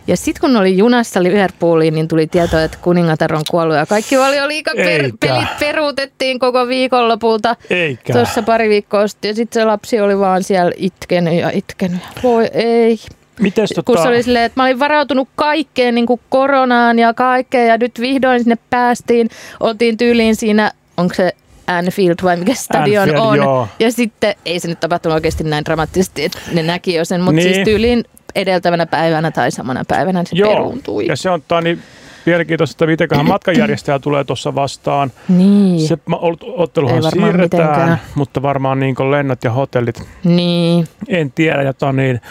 [0.08, 4.18] Ja sitten kun oli junassa Liverpooliin, niin tuli tieto, että kuningatar on kuollut ja kaikki
[4.18, 7.56] valioliikapelit pelit peruutettiin koko viikonlopulta.
[7.70, 8.14] Eikä.
[8.14, 9.30] Tuossa pari viikkoa sitten.
[9.30, 12.00] Ja sitten se lapsi oli vaan siellä itkenyt ja itkenyt.
[12.24, 13.00] Voi ei.
[13.40, 17.14] Mites Kun tota, se oli silleen, että mä olin varautunut kaikkeen niin kuin koronaan ja
[17.14, 19.30] kaikkeen ja nyt vihdoin sinne päästiin.
[19.60, 21.32] Oltiin tyyliin siinä, onko se
[21.78, 23.38] Anfield vai mikä stadion Anfield, on.
[23.38, 23.68] joo.
[23.80, 27.36] Ja sitten ei se nyt tapahtunut oikeasti näin dramaattisesti, että ne näki jo sen, mutta
[27.36, 27.54] Niin.
[27.54, 28.04] siis tyyliin
[28.36, 31.08] edeltävänä päivänä tai samana päivänä se Joo, peruuntui.
[31.08, 31.80] ja se on niin
[32.26, 35.12] mielenkiintoista, että mitenköhän matkanjärjestäjä tulee tuossa vastaan.
[35.30, 35.98] Niin, Se
[36.42, 38.02] otteluhan siirretään, mitenkään.
[38.16, 40.88] mutta varmaan niin lennot ja hotellit, niin.
[41.08, 41.62] en tiedä.
[41.64, 42.22] Ja tota niin,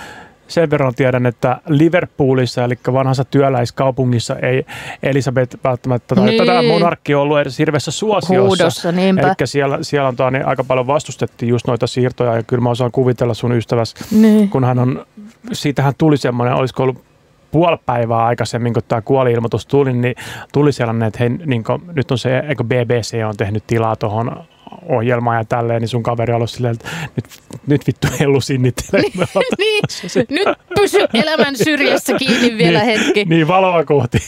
[0.51, 4.67] sen verran tiedän, että Liverpoolissa, eli vanhassa työläiskaupungissa, ei
[5.03, 6.47] Elisabeth välttämättä, tai Niin.
[6.47, 8.43] tätä monarkki ollut edes hirveässä suosiossa.
[8.43, 9.23] Huudossa, niinpä.
[9.23, 12.71] Eli siellä, siellä on tää, niin aika paljon vastustettiin just noita siirtoja, ja kyllä mä
[12.71, 14.49] osaan kuvitella sun ystäväs, Niin.
[14.49, 15.07] kun hän on,
[15.53, 17.05] siitähän tuli semmoinen, olisiko ollut
[17.51, 20.15] puoli päivää aikaisemmin, kun tämä kuoli-ilmoitus tuli, niin
[20.53, 24.45] tuli sellainen, että hei, niin kuin, nyt on se, eikö BBC on tehnyt tilaa tuohon
[24.89, 27.25] ohjelmaan ja tälleen, niin sun kaveri ollut silleen, että nyt,
[27.67, 29.03] nyt vittu hellu sinnittele.
[29.59, 29.83] niin,
[30.31, 33.25] nyt pysy elämän syrjässä kiinni vielä niin, hetki.
[33.25, 34.19] Niin, valoa kohti.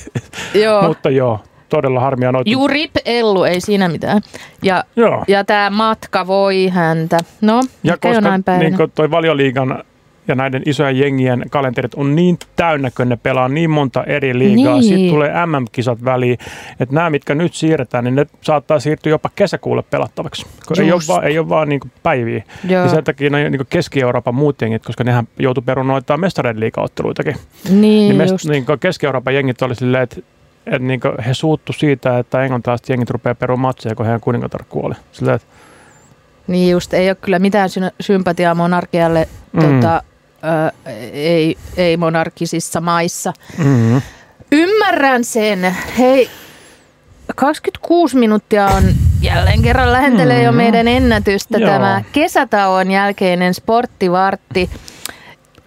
[0.55, 0.83] Joo.
[0.88, 2.50] Mutta joo, todella harmia noita.
[2.50, 4.22] Juu, rip Ellu, ei siinä mitään.
[4.62, 5.24] Ja, Joo.
[5.28, 7.18] ja tämä matka voi häntä.
[7.40, 8.70] No, Ja koska päivänä.
[8.70, 9.85] niin toi valioliigan
[10.28, 14.74] ja näiden isojen jengien kalenterit on niin täynnä, kun ne pelaa niin monta eri liigaa.
[14.74, 14.82] Niin.
[14.85, 16.38] Sitten tulee MM-kisat väliin.
[16.80, 20.46] Että nämä, mitkä nyt siirretään, niin ne saattaa siirtyä jopa kesäkuulle pelattavaksi.
[20.68, 22.42] Kun ei ole vaan, ei ole vaan niin päiviä.
[22.68, 22.82] Joo.
[22.82, 27.37] Ja sen takia niin Keski-Euroopan muut jengit, koska nehän joutuu perunoittamaan mestareiden liigaotteluitakin.
[27.68, 30.16] Niin, Niin, mest, niin Keski-Euroopan jengit oli silleen, että
[30.66, 34.94] että niin he suuttu siitä, että englantilaiset jengit rupeaa perumaan matseja, kun heidän kuningatar kuoli.
[35.12, 35.48] Silleen, että
[36.46, 39.61] niin just, ei ole kyllä mitään sy- sympatiaa monarkialle Mm.
[39.62, 40.02] tota,
[40.44, 40.72] ö,
[41.12, 43.33] ei, ei monarkisissa maissa.
[43.59, 44.02] mm,
[44.52, 45.76] Ymmärrän sen.
[45.98, 46.31] Hei,
[47.37, 48.83] 26 minuuttia on
[49.20, 50.44] jälleen kerran lähentelee mm.
[50.44, 50.57] jo Mm.
[50.57, 51.70] meidän ennätystä Joo.
[51.70, 54.70] tämä kesätauon jälkeinen sporttivartti.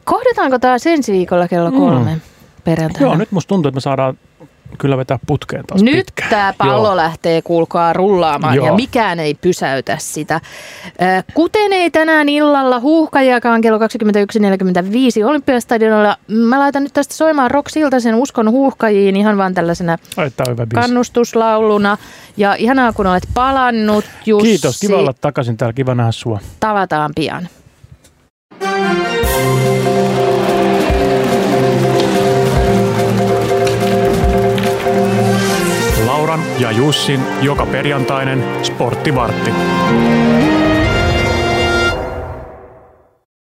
[0.03, 1.77] Kohdataanko taas ensi viikolla kello Mm.
[1.77, 2.17] kolme
[2.63, 3.07] perjantaina?
[3.07, 4.17] joo, nyt musta tuntuu, että me saadaan
[4.75, 6.29] kyllä vetää putkeen taas Nyt pitkään.
[6.29, 6.95] tämä pallo Joo.
[6.95, 8.65] lähtee kuulkaa rullaamaan Joo.
[8.65, 10.41] ja mikään ei pysäytä sitä.
[11.33, 13.83] Kuten ei tänään illalla huuhkajakaan kello 21.45
[15.25, 16.17] Olympiastadionilla.
[16.27, 20.31] Mä laitan nyt tästä soimaan Rock Siltasen Uskon huuhkajiin ihan vaan tällaisena Ai,
[20.73, 21.97] kannustuslauluna.
[22.37, 24.47] Ja ihanaa kun olet palannut Jussi.
[24.47, 26.39] Kiitos, kiva olla takaisin täällä, kiva nähdä sua.
[26.59, 27.47] Tavataan pian.
[36.35, 39.51] Lauran ja Jussin joka perjantainen sporttivartti.